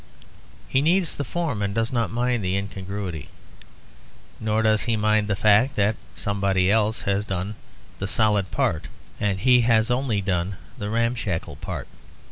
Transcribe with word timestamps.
He 0.67 0.81
needs 0.81 1.13
the 1.13 1.23
form 1.23 1.61
and 1.61 1.73
he 1.75 1.75
does 1.75 1.91
not 1.93 2.09
mind 2.09 2.43
the 2.43 2.57
incongruity, 2.57 3.29
nor 4.39 4.63
does 4.63 4.85
he 4.85 4.97
mind 4.97 5.27
the 5.27 5.35
fact 5.35 5.75
that 5.75 5.95
somebody 6.15 6.71
else 6.71 7.01
has 7.01 7.23
done 7.23 7.53
the 7.99 8.07
solid 8.07 8.49
part 8.49 8.87
and 9.19 9.41
he 9.41 9.61
has 9.61 9.91
only 9.91 10.19
done 10.19 10.55
the 10.75 10.89
ramshackle 10.89 11.57
part. 11.57 11.87